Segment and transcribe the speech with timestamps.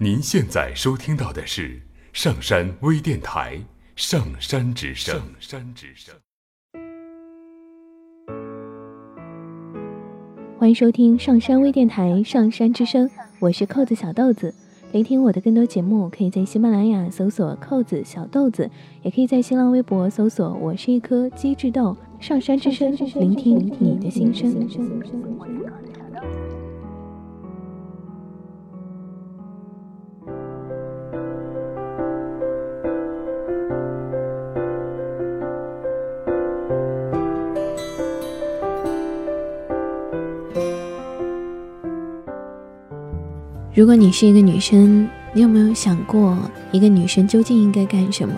[0.00, 3.56] 您现在收听到的是上山微电台
[3.96, 5.16] 《上山之声》。
[5.18, 6.14] 上山之声，
[10.56, 13.08] 欢迎收听上山微电台《上山之声》，
[13.40, 14.54] 我是扣子小豆子。
[14.92, 18.70] 聆听我的更多节目，可以在喜马拉雅搜索“扣子小豆子”，
[19.02, 21.96] 也可以在新浪微博搜索“我是一颗机智豆”。
[22.20, 24.64] 上山之声，聆听你的心声。
[43.78, 46.36] 如果你是一个女生，你有没有想过
[46.72, 48.34] 一个女生究竟应该干什么？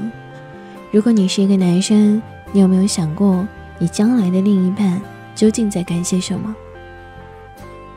[0.91, 2.21] 如果你是一个男生，
[2.53, 3.49] 你有没有想过
[3.79, 5.01] 你将来的另一半
[5.35, 6.55] 究竟在干些什么？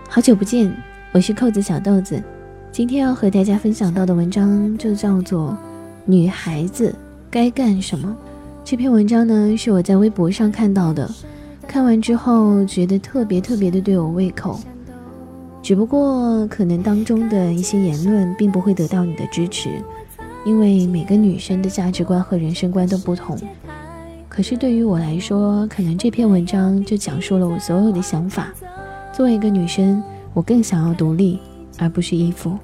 [0.08, 0.74] 好久不见，
[1.12, 2.24] 我是扣子小豆子，
[2.72, 5.50] 今天要和大家分享到的文章就叫做
[6.06, 6.96] 《女孩子
[7.30, 8.16] 该干什么》。
[8.64, 11.12] 这篇文章呢是我在微博上看到的，
[11.68, 14.62] 看完之后觉得特别特别的对我胃口。
[15.64, 19.70] 只不过，可能当中的一些言论并不会得到你的支持，
[20.46, 23.38] 因为每个女生的价值观和人生观都不同。
[24.28, 28.54] 可是对于我来说，可能这篇文章就讲述了我所有的想法。
[29.14, 30.04] 作为一个女生，
[30.34, 31.40] 我更想要独立，
[31.80, 32.58] 而不是依附。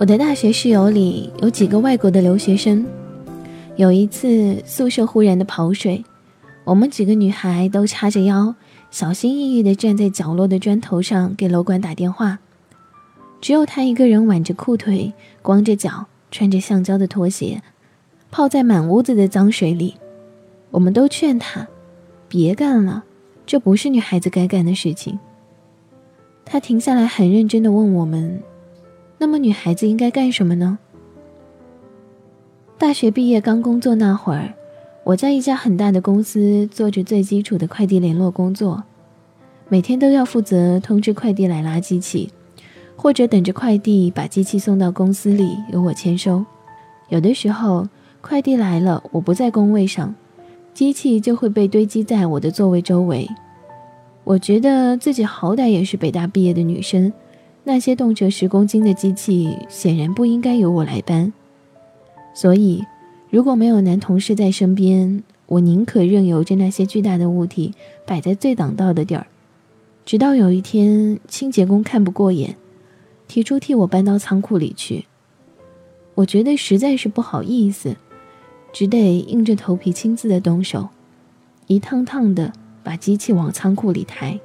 [0.00, 2.86] 我的大学室友里有几个外国的留学生。
[3.76, 6.02] 有一次宿舍忽然的跑水，
[6.64, 8.54] 我们几个女孩都叉着腰，
[8.90, 12.38] 小心翼翼地站在角落的砖头上给楼管打电话。
[13.42, 15.12] 只有他一个人挽着裤腿，
[15.42, 17.60] 光着脚，穿着橡胶的拖鞋，
[18.30, 19.96] 泡在满屋子的脏水里。
[20.70, 21.68] 我们都劝他
[22.26, 23.04] 别干了，
[23.44, 25.18] 这不是女孩子该干的事情。
[26.46, 28.42] 他停下来，很认真地问我们。
[29.22, 30.78] 那么女孩子应该干什么呢？
[32.78, 34.54] 大学毕业刚工作那会儿，
[35.04, 38.82] 我在一家很大的公司做着最基础的快递联络工作，
[39.68, 42.32] 每天都要负责通知快递来拉机器，
[42.96, 46.42] 或者等着快递把机器送到公司里由我签收。
[47.10, 47.86] 有的时候
[48.22, 50.14] 快递来了，我不在工位上，
[50.72, 53.28] 机器就会被堆积在我的座位周围。
[54.24, 57.12] 我觉得自己好歹也是北大毕业的女生。
[57.62, 61.32] 那些动辄十公斤的机器显然不应该由我来搬，
[62.34, 62.84] 所以
[63.28, 67.74] 如果没有男同事在身边，我宁可任由着那些巨大的物体
[68.06, 69.26] 摆在最挡道的地儿。
[70.06, 72.56] 直到有一天，清洁工看不过眼，
[73.28, 75.04] 提出替我搬到仓库里去。
[76.14, 77.96] 我觉得实在是不好意思，
[78.72, 80.88] 只得硬着头皮亲自的动手，
[81.66, 84.40] 一趟趟的把机器往仓库里抬。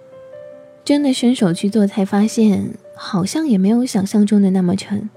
[0.84, 2.76] 真的伸手去做，才发现。
[2.96, 5.10] 好像也没有想象中的那么沉。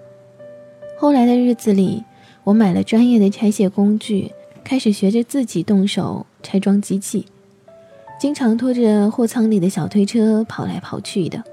[0.99, 2.05] 后来的日子里，
[2.45, 4.33] 我买了专业的拆卸工具，
[4.65, 7.27] 开始学着自己动手拆装机器，
[8.19, 11.45] 经常拖着货仓里的小推车跑来跑去的，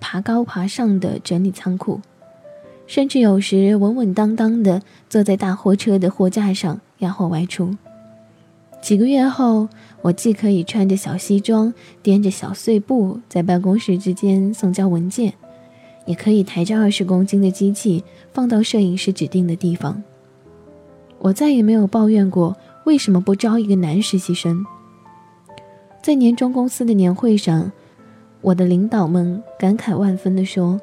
[0.00, 2.00] 爬高爬上的整理仓库，
[2.86, 7.76] 甚至有时稳稳当当的坐在大货车的货架上压货外出。
[8.80, 9.68] 几个月后，
[10.00, 11.72] 我既可以穿着小西装，
[12.02, 15.34] 掂着小碎布，在办公室之间送交文件。
[16.04, 18.02] 也可以抬着二十公斤的机器
[18.32, 20.02] 放到摄影师指定的地方。
[21.18, 24.64] 我再也没有抱怨过为什么不招一个男实习生。
[26.02, 27.70] 在年终公司的年会上，
[28.40, 30.80] 我的领导们感慨万分地说：“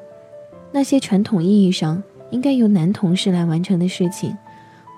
[0.72, 4.34] 那些传统意义上应该由男同事来完成的事情，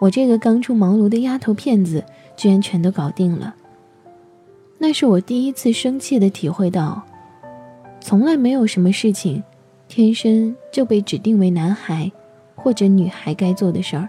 [0.00, 2.04] 我这个刚出茅庐的丫头片子
[2.36, 3.56] 居然全都搞定了。”
[4.78, 7.02] 那是我第一次生气地体会到，
[8.00, 9.42] 从来没有什么事情。
[9.94, 12.10] 天生就被指定为男孩
[12.54, 14.08] 或者女孩该做的事儿。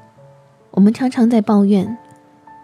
[0.71, 1.97] 我们常常在抱怨，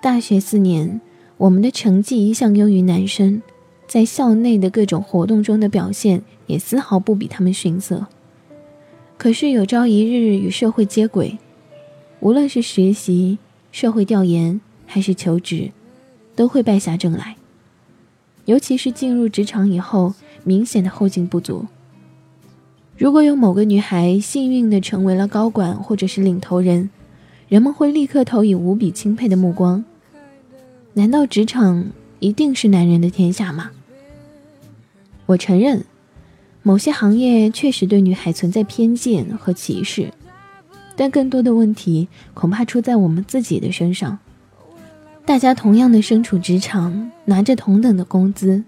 [0.02, 1.02] 大学四年，
[1.36, 3.42] 我们的成绩一向优于男生，
[3.88, 8.08] 在校内的各种活动中的表现也丝毫不比他们逊色。
[9.18, 11.38] 可是有朝一日与社会接轨，
[12.22, 13.38] 无论是学习、
[13.74, 15.72] 社会调研还是求职，
[16.38, 17.36] 都会败下阵来。
[18.46, 20.14] 尤其是进入职场以后，
[20.46, 21.66] 明显的后劲不足。
[23.00, 26.90] 如果有某个女孩幸运的成为了高管或者是领头人，
[27.48, 29.86] 人们会立刻投以无比钦佩的目光。
[30.96, 33.72] 难道职场一定是男人的天下吗？
[35.28, 35.86] 我承认，
[36.62, 40.12] 某些行业确实对女孩存在偏见和歧视，
[40.98, 44.20] 但更多的问题恐怕出在我们自己的身上。
[45.26, 48.62] 大家同样的身处职场，拿着同等的工资，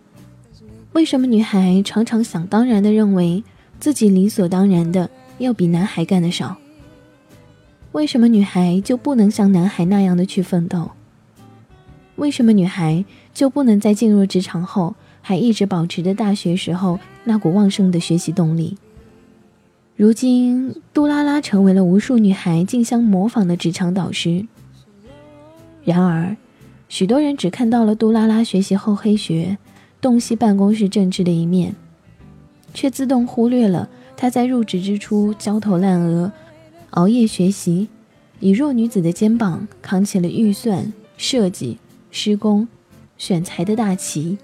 [0.94, 3.44] 为什么女孩常常想当然的认为
[3.82, 6.56] 自己理所当然的要比男孩干的少？
[7.94, 10.92] 为什么女孩就不能像男孩那样的去奋斗？
[12.18, 18.78] 为什么女孩就不能在进入职场后还一直保持着大学时候那股旺盛的学习动力？
[19.96, 24.46] 如今，杜拉拉成为了无数女孩竞相模仿的职场导师。
[25.84, 26.38] 然而，
[26.88, 29.58] 许多人只看到了杜拉拉学习后黑学、
[30.00, 31.76] 洞悉办公室政治的一面，
[32.74, 36.32] 却自动忽略了他在入职之初焦头烂额。
[36.92, 37.88] 熬夜学习，
[38.40, 41.78] 以弱女子的肩膀扛起了预算、设计、
[42.12, 42.68] 施工、
[43.18, 44.38] 选材的大旗，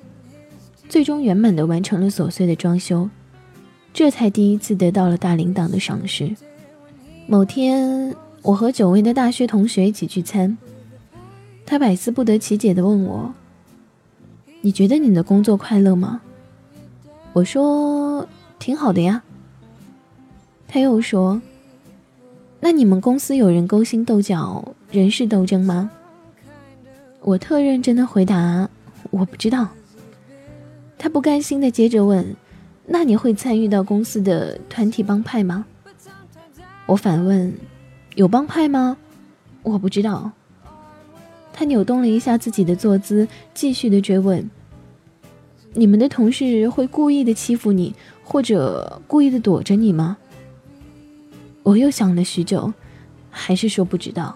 [0.88, 3.10] 最终圆满地完成了琐碎的装修，
[3.94, 6.36] 这才第一次得到了大领导的赏识。
[7.28, 10.58] 某天，我和久违的大学同学一起聚餐，
[11.66, 13.34] 他百思不得其解地问我
[14.62, 16.22] ：“你觉得你的工作快乐吗？”
[17.34, 17.66] 我说
[18.60, 19.24] ：“挺好的呀。”
[20.68, 21.42] 他又说。
[22.60, 25.92] 那你们公司有人勾心斗角、人事斗争吗？
[27.22, 28.68] 我特认真的回答
[29.12, 29.70] ：“我不知道。”
[30.98, 32.36] 他不甘心的接着问
[32.88, 35.66] ：“那你会参与到公司的团体帮派吗？”
[36.88, 37.54] 我反问
[38.16, 38.98] ：“有帮派吗？”
[39.62, 40.32] 我不知道。
[41.54, 44.50] 他扭动了一下自己的坐姿，继续的追问
[45.74, 47.94] ：“你们的同事会故意的欺负你，
[48.28, 50.18] 或者故意的躲着你吗？”
[51.64, 52.74] 我又想了许久，
[53.30, 54.36] 还是说不知道。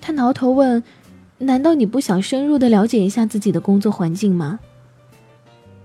[0.00, 0.82] 他挠头问
[1.38, 4.58] ：“难道你不想深入的了解一下自己的工作环境吗？”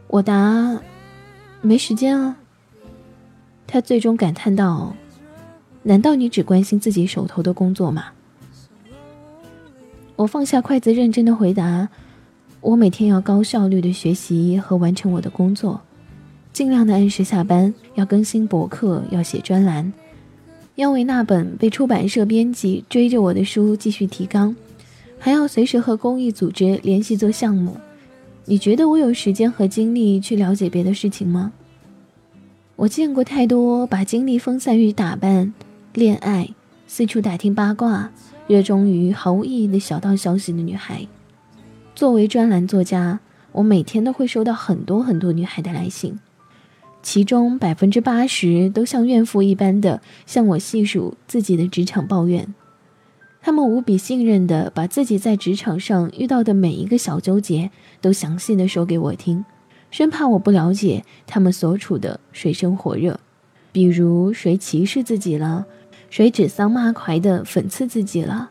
[0.07, 0.79] 我答
[1.61, 2.37] ：“没时间啊。”
[3.67, 4.95] 他最终感叹道
[5.83, 8.05] ：“难道你只关心自己手头的工作吗？”
[10.17, 11.89] 我放下筷子，认真的回答
[12.61, 15.81] ：“我每天要高效率的学习和完成我的工作，
[16.55, 19.91] 尽量的按时下班，要更新博客，要写专栏。”
[20.75, 24.55] 要为那本被出版社编辑追着我的书继续提纲，
[25.19, 27.75] 还要随时和公益组织联系做项目。
[28.45, 31.51] 你觉得我有时间和精力去了解别的事情吗？
[32.77, 35.53] 我见过太多把精力分散于打扮、
[35.93, 36.47] 恋爱、
[36.87, 38.09] 四处打听八卦、
[38.47, 41.05] 热衷于毫无意义的小道消息的女孩。
[41.93, 43.19] 作为专栏作家，
[43.51, 46.17] 我每天都会收到很多很多女孩的来信。
[47.05, 52.55] 其中百分之八十都像怨妇一般的向我细数自己的职场抱怨，
[53.43, 57.69] 他们无比信任的把自己在职场上遇到的每一个小纠结
[58.01, 59.45] 都详细的说给我听，
[59.91, 63.19] 生怕我不了解他们所处的水深火热，
[63.71, 65.67] 比如谁歧视自己了，
[66.09, 68.49] 谁指桑骂槐的讽刺自己了，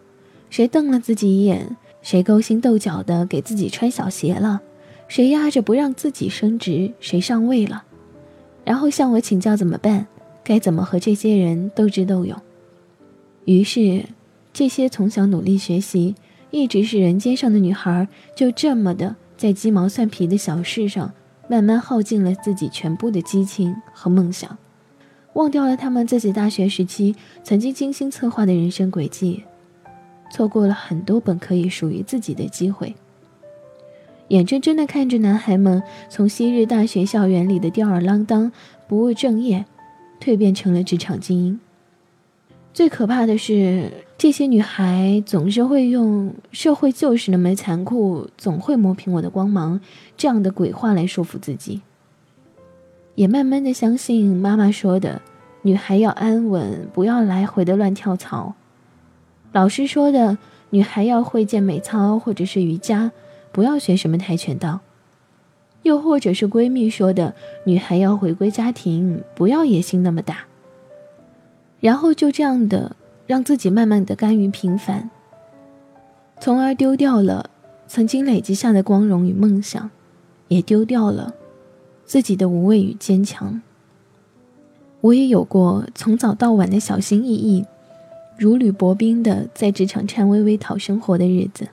[0.49, 4.63] 谁瞪了自己一眼，谁勾心斗角的给自己穿小鞋了，
[5.09, 7.83] 谁压着不让自己升职，谁上位了。
[8.65, 10.07] 然后向我请教怎么办，
[10.43, 12.41] 该怎么和这些人斗智斗勇。
[13.45, 14.05] 于是，
[14.53, 16.15] 这些从小努力学习、
[16.51, 21.13] 一直是人尖上的女孩，就这么的在鸡毛蒜皮的小事上，
[21.47, 24.57] 慢慢耗尽了自己全部的激情和梦想，
[25.35, 29.45] 忘掉了他们自己大学时期曾经精心策划的人生轨迹，
[30.33, 32.95] 错过了很多本可以属于自己的机会。
[34.29, 38.51] 眼睁睁地看着男孩们从昔日大学校园里的吊儿郎当、
[38.89, 39.65] 不务正业，
[40.19, 41.61] 蜕变成了职场精英。
[42.73, 49.79] 最可怕的是，这些女孩总是会用“社会就是那么残酷，总会磨平我的光芒”
[50.17, 51.83] 这样的鬼话来说服自己，
[53.15, 55.21] 也慢慢的相信妈妈说的
[55.63, 58.55] “女孩要安稳，不要来回的乱跳槽”，
[59.53, 60.39] 老师说的
[60.71, 63.13] “女孩要会健美操或者是瑜伽”。
[63.55, 64.81] 不要学什么跆拳道，
[65.85, 70.47] 又或者是闺蜜说的女孩要回归家庭，不要野心那么大。
[71.79, 72.97] 然后就这样的
[73.29, 75.09] 让自己慢慢的甘于平凡。
[76.41, 77.49] 从而丢掉了
[77.87, 79.89] 曾经累积下的光荣与梦想，
[80.49, 81.33] 也丢掉了
[82.05, 83.63] 自己的无畏与坚强。
[85.01, 87.65] 我也有过从早到晚的小心翼翼，
[88.37, 91.69] 如履薄冰的在职场颤巍巍讨生活的日子。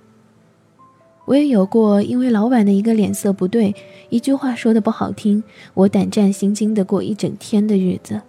[1.31, 3.73] 我也有过因为老板的一个脸色不对，
[4.09, 5.41] 一句话说的不好听，
[5.73, 8.19] 我胆战心惊的过一整天的日子。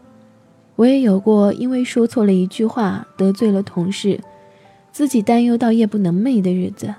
[0.77, 4.21] 我也有过因为说错了一句话得罪了同事，
[4.93, 6.95] 自己担忧到夜不能寐的日子。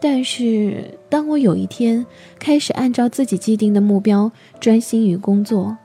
[0.00, 2.04] 但是，当我有一天
[2.40, 5.76] 开始按照自己既定的目标专心于工作，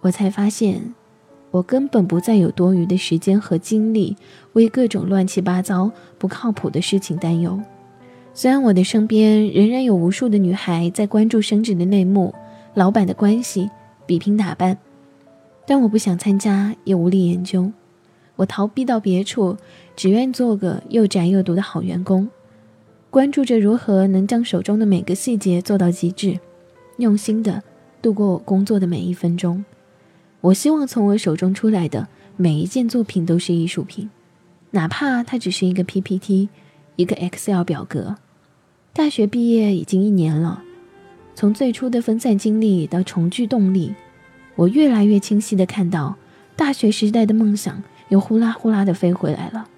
[0.00, 0.94] 我才发现，
[1.50, 4.16] 我根本不再有多余的时间和精力
[4.52, 7.60] 为各种乱七八糟、不靠谱的事情担忧。
[8.34, 12.34] 虽然我的身边仍然有无数的女孩在关注升职的内幕、
[12.74, 13.68] 老板的关系、
[14.06, 14.78] 比拼打扮，
[15.66, 17.70] 但我不想参加，也无力研究。
[18.36, 19.58] 我逃避到别处，
[19.94, 22.26] 只愿做个又宅又毒的好员工，
[23.10, 26.40] 关注着如何能将手中的每个细节做到极致，
[26.96, 27.62] 用心的
[28.00, 29.62] 度过我工作的每一分钟。
[30.40, 32.08] 我希望从我手中出来的
[32.38, 34.08] 每一件作品都是艺术品，
[34.70, 36.48] 哪怕它只是一个 PPT，
[36.96, 38.16] 一个 Excel 表格。
[38.92, 40.62] 大学毕业已经一年了，
[41.34, 43.94] 从最初的分散精力到重聚动力，
[44.56, 46.16] 我越来越清晰的看到，
[46.56, 49.68] 大学时代的梦想又呼啦呼啦的飞回来了。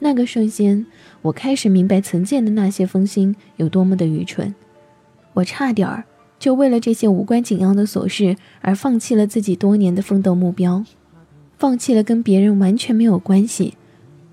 [0.00, 0.84] 那个瞬间，
[1.22, 4.54] 我开始明白曾见的那些风星有多么的愚蠢，
[5.34, 6.04] 我差点儿。
[6.38, 10.84] 就为了这些无关紧要的琐事而放弃了自己多年的奋斗目标，
[11.56, 13.72] 放弃了跟别人完全没有关系，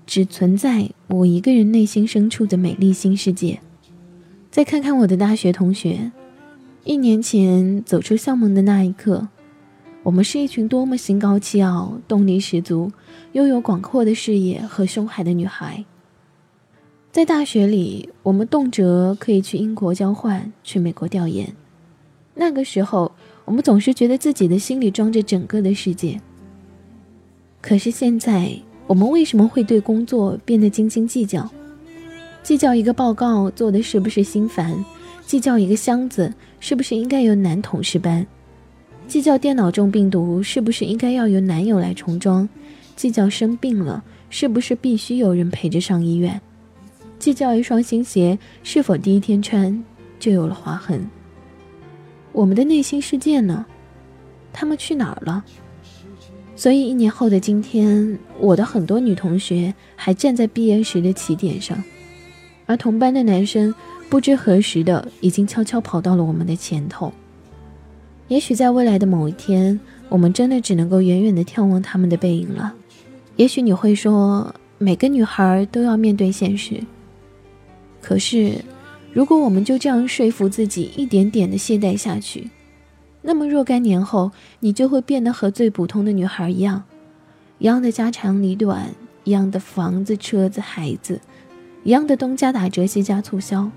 [0.06, 3.60] 只存在我一个人内心深处的美丽新世界。
[4.50, 6.12] 再看看我的大学同学，
[6.84, 9.28] 一年前走出校门的那一刻，
[10.02, 12.92] 我们是一群多么心高气傲、动力十足、
[13.32, 15.84] 拥有广阔的视野和胸怀的女孩。
[17.10, 21.54] 在大学里，我们动辄可以去英国交换，去美国调研。
[22.34, 23.12] 那个时候，
[23.44, 26.20] 我们总是觉得自己的心里装着整个的世界。
[27.60, 28.56] 可是现在，
[28.86, 31.48] 我们为什么会对工作变得斤斤计较？
[32.42, 34.84] 计较一个报告做的是不是心烦？
[35.24, 38.26] 计较一个箱子是不是应该由男同事搬？
[39.08, 42.46] 计较电脑中病毒是不是应该要由男友来重装？
[42.94, 46.40] 计较生病了是不是必须有人陪着上医院？
[47.18, 49.82] 计较一双新鞋是否第一天穿
[50.20, 51.08] 就有了划痕？
[52.32, 53.64] 我们的内心世界呢？
[54.52, 55.42] 他们去哪儿了？
[56.56, 61.82] 所以一年后的今天，我的很多女同学还站在毕业时的起点上，
[62.66, 63.74] 而同班的男生
[64.08, 67.12] 不知何时的已经悄悄跑到了我们的前头。
[68.28, 72.74] 也许在未来的某一天，我们真的只能够远远的眺望他们的背影了。
[73.36, 76.80] 也许你会说，每个女孩都要面对现实。
[78.00, 78.64] 可是。
[79.12, 82.50] 如果我们就这样说服自己，一点点的懈怠下去，
[83.26, 86.84] 那么若干年后，你就会变得和最普通的女孩一样，
[87.56, 91.18] 一样的家长里短，一样的房子、车子、孩子，
[91.84, 93.70] 一样的东家打折西家促销。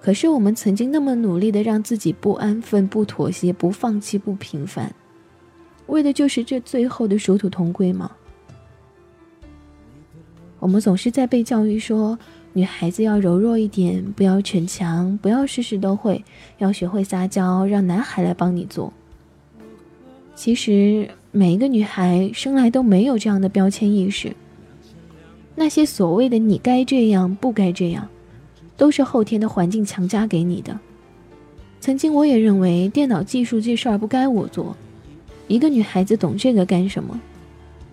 [0.00, 4.94] 可是我们曾经那么努力的让自己不安分、不妥协、不放弃、不平凡，
[5.88, 8.08] 为的就是这最后的殊途同归吗？
[10.60, 12.16] 我们总是在被教育说。
[12.54, 16.22] 女孩子要柔弱一点，不要逞强，不要事事都会，
[16.58, 18.92] 要学会撒娇，让男孩来帮你做。
[20.34, 24.36] 其实每一个女孩生来都没有这样的标签意识。
[25.54, 28.06] 那些所谓的你该这样，不该这样，
[28.76, 30.78] 都是后天的环境强加给你的。
[31.80, 34.76] 曾经我也认为电脑技术这事儿不该我做，
[35.48, 37.18] 一个女孩子懂这个干什么？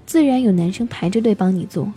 [0.05, 1.89] 自然有男生排着队帮你做。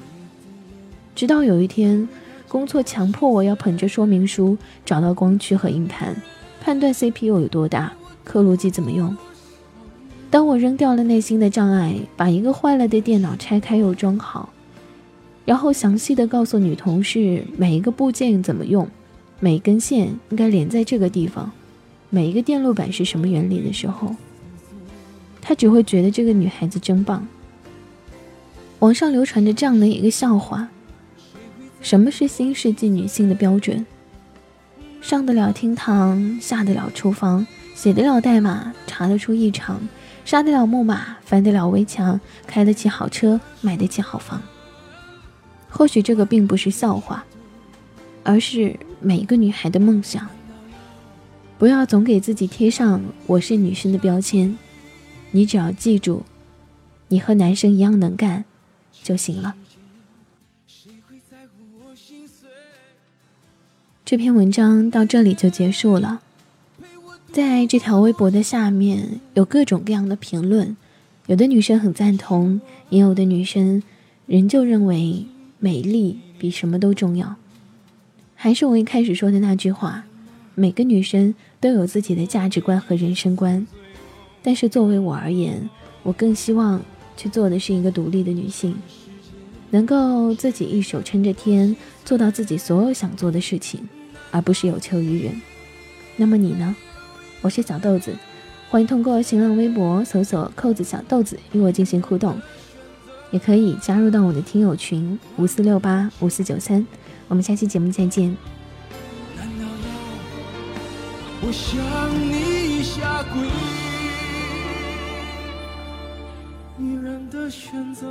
[1.17, 2.09] 直到有一天。
[2.53, 6.15] 工作强迫我要捧着说明书找到光驱和硬盘，
[6.61, 7.91] 判断 CPU 有多大，
[8.25, 9.17] 刻录机怎么用。
[10.29, 14.51] 当我扔掉了内心的障碍，把一个坏了的电脑拆开又装好，
[15.47, 18.87] 然后详细的告诉女同事每一个部件怎么用，
[19.41, 21.51] 每根线应该连在这个地方，
[22.11, 24.15] 每一个电路板是什么原理的时候，
[25.41, 27.27] 她只会觉得这个女孩子真棒。
[28.81, 30.69] 网上流传着这样的一个笑话。
[31.83, 33.85] 什么是新世纪女性的标准？
[35.01, 39.81] 上得了厅堂，下得了厨房，写得了代码，查得出异常，
[40.25, 44.41] 杀得了木马，翻得了围墙，开得起好车，买得起好房。
[45.69, 47.25] 或许这个并不是笑话，
[48.23, 50.29] 而是每一个女孩的梦想。
[51.59, 54.57] 不要总给自己贴上“我是女生”的标签，
[55.33, 56.23] 你只要记住，
[57.09, 58.45] 你和男生一样能干
[59.03, 59.57] 就行了。
[64.05, 66.21] 这篇文章到这里就结束了。
[67.33, 70.77] 在这条微博的下面有各种各样的评论，
[71.29, 73.83] 有的女生很赞同，也有的女生
[74.27, 75.25] 仍旧认为
[75.59, 77.37] 美丽比什么都重要。
[78.35, 80.05] 还是我一开始说的那句话，
[80.57, 83.67] 每个女生都有自己的价值观和人生观，
[84.43, 85.71] 但是作为我而言，
[86.03, 86.83] 我更希望
[87.17, 88.75] 去做的是一个独立的女性，
[89.73, 91.75] 能够自己一手撑着天，
[92.05, 93.89] 做到自己所有想做的事情，
[94.31, 95.41] 而不是有求于人。
[96.17, 96.77] 那么你呢？
[97.41, 98.15] 我是小豆子，
[98.69, 102.39] 欢迎通过新浪微博搜索“扣子小豆子”与我进行互动，
[103.31, 106.87] 也可以加入到我的听友群五四六八五四九三。
[107.29, 108.37] 我们下期节目再见。
[111.41, 111.81] 我向
[112.31, 113.41] 你下跪，
[116.77, 118.07] 女人的选择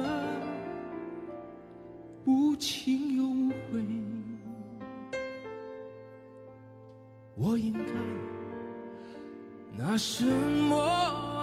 [2.25, 3.83] 无情又无悔，
[7.35, 7.91] 我应该。
[9.77, 11.40] 拿什么？